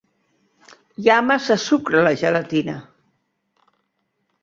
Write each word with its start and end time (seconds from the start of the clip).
Hi 1.03 1.09
ha 1.09 1.19
massa 1.27 1.59
sucre 1.65 2.01
a 2.01 2.03
la 2.09 2.17
gelatina. 2.25 2.79